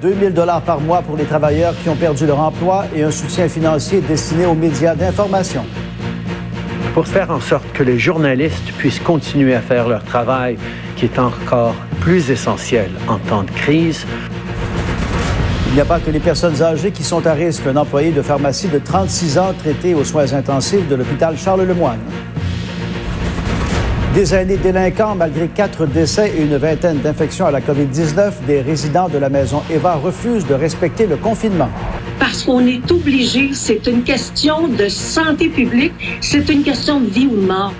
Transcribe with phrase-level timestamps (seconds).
[0.00, 3.48] 2000 dollars par mois pour les travailleurs qui ont perdu leur emploi et un soutien
[3.48, 5.62] financier destiné aux médias d'information.
[6.94, 10.56] Pour faire en sorte que les journalistes puissent continuer à faire leur travail,
[10.96, 14.06] qui est encore plus essentiel en temps de crise,
[15.68, 17.66] il n'y a pas que les personnes âgées qui sont à risque.
[17.66, 22.00] Un employé de pharmacie de 36 ans traité aux soins intensifs de l'hôpital Charles-Lemoine.
[24.14, 29.08] Des aînés délinquants, malgré quatre décès et une vingtaine d'infections à la COVID-19, des résidents
[29.08, 31.68] de la maison Eva refusent de respecter le confinement.
[32.18, 37.28] Parce qu'on est obligé, c'est une question de santé publique, c'est une question de vie
[37.28, 37.72] ou de mort.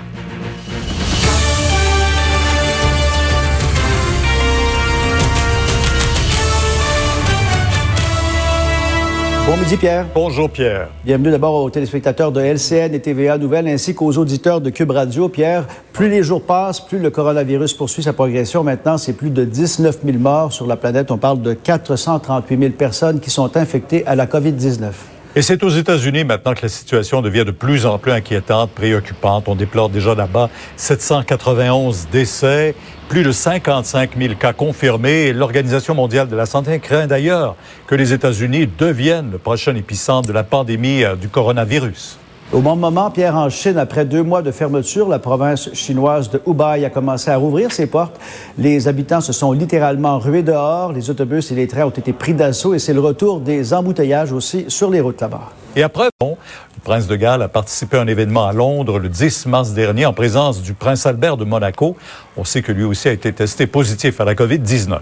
[9.47, 10.05] Bon midi, Pierre.
[10.13, 10.89] Bonjour, Pierre.
[11.03, 15.29] Bienvenue d'abord aux téléspectateurs de LCN et TVA Nouvelles ainsi qu'aux auditeurs de Cube Radio.
[15.29, 18.63] Pierre, plus les jours passent, plus le coronavirus poursuit sa progression.
[18.63, 21.09] Maintenant, c'est plus de 19 000 morts sur la planète.
[21.11, 24.91] On parle de 438 000 personnes qui sont infectées à la COVID-19.
[25.33, 29.47] Et c'est aux États-Unis maintenant que la situation devient de plus en plus inquiétante, préoccupante.
[29.47, 32.75] On déplore déjà là-bas 791 décès,
[33.07, 35.31] plus de 55 000 cas confirmés.
[35.31, 37.55] L'Organisation mondiale de la santé craint d'ailleurs
[37.87, 42.17] que les États-Unis deviennent le prochain épicentre de la pandémie euh, du coronavirus.
[42.53, 46.41] Au bon moment, Pierre, en Chine, après deux mois de fermeture, la province chinoise de
[46.45, 48.19] Hubei a commencé à rouvrir ses portes.
[48.57, 50.91] Les habitants se sont littéralement rués dehors.
[50.91, 54.33] Les autobus et les trains ont été pris d'assaut et c'est le retour des embouteillages
[54.33, 55.49] aussi sur les routes là-bas.
[55.77, 56.35] Et après, bon,
[56.75, 60.05] le prince de Galles a participé à un événement à Londres le 10 mars dernier
[60.05, 61.95] en présence du prince Albert de Monaco.
[62.35, 64.99] On sait que lui aussi a été testé positif à la COVID-19.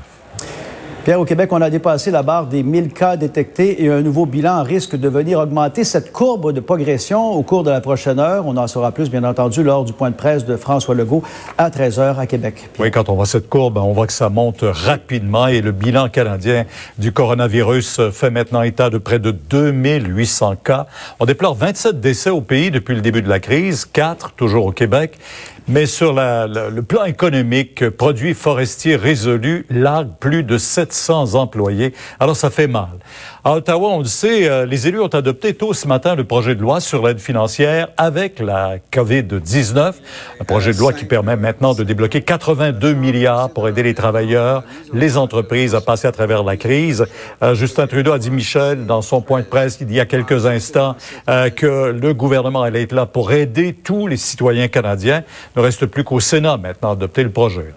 [1.10, 4.28] Pierre, au Québec, on a dépassé la barre des 1000 cas détectés et un nouveau
[4.28, 8.46] bilan risque de venir augmenter cette courbe de progression au cours de la prochaine heure.
[8.46, 11.24] On en saura plus, bien entendu, lors du point de presse de François Legault
[11.58, 12.70] à 13 h à Québec.
[12.78, 16.10] Oui, quand on voit cette courbe, on voit que ça monte rapidement et le bilan
[16.10, 16.66] canadien
[17.00, 20.86] du coronavirus fait maintenant état de près de 2800 cas.
[21.20, 24.72] On déplore 27 décès au pays depuis le début de la crise, 4 toujours au
[24.72, 25.18] Québec.
[25.72, 31.94] Mais sur le plan économique, produits forestiers résolus largue plus de 700 employés.
[32.20, 32.90] Alors ça fait mal.
[33.46, 36.56] À Ottawa, on le sait, euh, les élus ont adopté tôt ce matin le projet
[36.56, 39.94] de loi sur l'aide financière avec la COVID-19.
[40.42, 44.64] Un projet de loi qui permet maintenant de débloquer 82 milliards pour aider les travailleurs,
[44.94, 47.06] les entreprises à passer à travers la crise.
[47.42, 50.46] Euh, Justin Trudeau a dit, Michel, dans son point de presse il y a quelques
[50.46, 50.98] instants,
[51.30, 55.24] euh, que le gouvernement allait être là pour aider tous les citoyens canadiens.
[55.60, 57.74] Ne reste plus qu'au Sénat maintenant d'adopter le projet.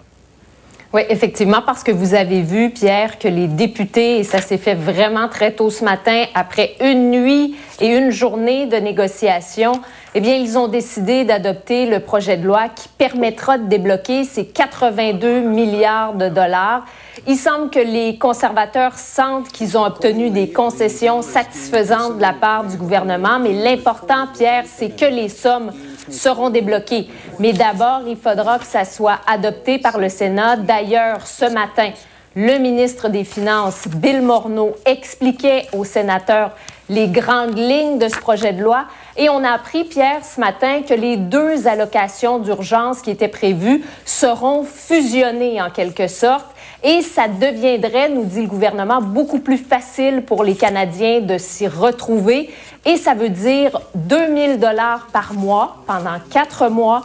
[0.93, 4.73] Oui, effectivement, parce que vous avez vu, Pierre, que les députés, et ça s'est fait
[4.73, 9.73] vraiment très tôt ce matin, après une nuit et une journée de négociations,
[10.15, 14.45] eh bien, ils ont décidé d'adopter le projet de loi qui permettra de débloquer ces
[14.45, 16.85] 82 milliards de dollars.
[17.27, 22.63] Il semble que les conservateurs sentent qu'ils ont obtenu des concessions satisfaisantes de la part
[22.63, 25.73] du gouvernement, mais l'important, Pierre, c'est que les sommes
[26.09, 27.07] seront débloquées.
[27.39, 30.57] Mais d'abord, il faudra que ça soit adopté par le Sénat.
[30.57, 31.91] D'ailleurs, ce matin,
[32.35, 36.51] le ministre des Finances, Bill Morneau, expliquait aux sénateurs
[36.89, 38.85] les grandes lignes de ce projet de loi.
[39.17, 43.83] Et on a appris, Pierre, ce matin, que les deux allocations d'urgence qui étaient prévues
[44.05, 46.47] seront fusionnées en quelque sorte.
[46.83, 51.65] Et ça deviendrait, nous dit le gouvernement, beaucoup plus facile pour les Canadiens de s'y
[51.65, 52.49] retrouver.
[52.85, 57.03] Et ça veut dire 2000 dollars par mois pendant quatre mois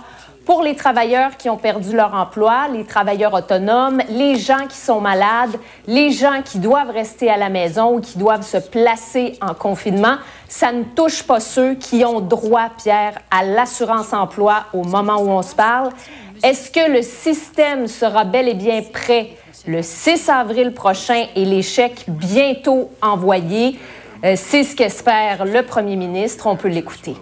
[0.48, 4.98] pour les travailleurs qui ont perdu leur emploi, les travailleurs autonomes, les gens qui sont
[4.98, 5.54] malades,
[5.86, 10.16] les gens qui doivent rester à la maison ou qui doivent se placer en confinement.
[10.48, 15.28] Ça ne touche pas ceux qui ont droit, Pierre, à l'assurance emploi au moment où
[15.28, 15.90] on se parle.
[16.42, 19.32] Est-ce que le système sera bel et bien prêt
[19.66, 23.78] le 6 avril prochain et les chèques bientôt envoyés?
[24.24, 26.46] Euh, C'est ce qu'espère le premier ministre.
[26.46, 27.16] On peut l'écouter.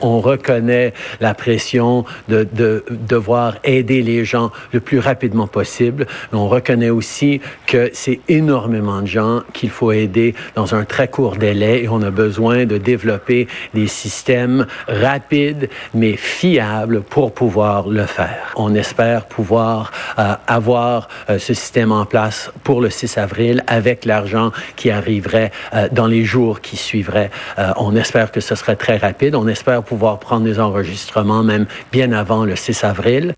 [0.00, 6.48] On reconnaît la pression de, de, devoir aider les gens le plus rapidement possible, on
[6.48, 11.82] reconnaît aussi que c'est énormément de gens qu'il faut aider dans un très court délai
[11.82, 18.52] et on a besoin de développer des systèmes rapides mais fiables pour pouvoir le faire.
[18.56, 24.04] On espère pouvoir euh, avoir euh, ce système en place pour le 6 avril avec
[24.04, 27.30] l'argent qui arriverait euh, dans les jours qui suivraient.
[27.58, 29.34] Euh, on espère que ce serait très rapide.
[29.48, 33.34] Espère pouvoir prendre des enregistrements même bien avant le 6 avril.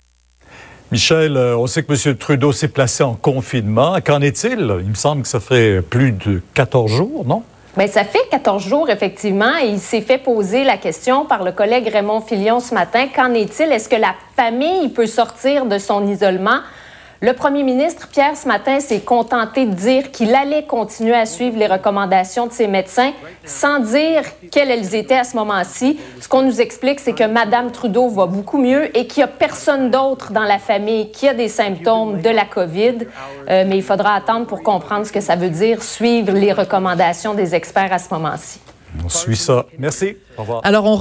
[0.92, 2.16] Michel, euh, on sait que M.
[2.16, 3.98] Trudeau s'est placé en confinement.
[4.04, 4.58] Qu'en est-il?
[4.82, 7.44] Il me semble que ça fait plus de 14 jours, non?
[7.76, 11.52] Bien, ça fait 14 jours, effectivement, et il s'est fait poser la question par le
[11.52, 13.06] collègue Raymond Filion ce matin.
[13.14, 13.70] Qu'en est-il?
[13.70, 16.58] Est-ce que la famille peut sortir de son isolement?
[17.22, 21.58] Le premier ministre, Pierre, ce matin, s'est contenté de dire qu'il allait continuer à suivre
[21.58, 23.12] les recommandations de ses médecins
[23.44, 26.00] sans dire quelles elles étaient à ce moment-ci.
[26.18, 29.28] Ce qu'on nous explique, c'est que Mme Trudeau va beaucoup mieux et qu'il n'y a
[29.28, 33.06] personne d'autre dans la famille qui a des symptômes de la COVID.
[33.50, 37.34] Euh, mais il faudra attendre pour comprendre ce que ça veut dire, suivre les recommandations
[37.34, 38.60] des experts à ce moment-ci.
[39.04, 39.66] On suit ça.
[39.78, 40.16] Merci.
[40.36, 40.60] Au revoir.
[40.64, 40.96] Alors, on